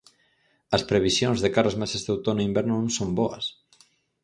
As 0.75 0.83
previsións 0.89 1.37
de 1.43 1.49
cara 1.53 1.67
aos 1.69 1.79
meses 1.81 2.01
de 2.03 2.11
outono 2.15 2.41
é 2.41 2.47
inverno 2.49 2.73
non 2.75 2.91
son 2.97 3.09
boas. 3.19 3.45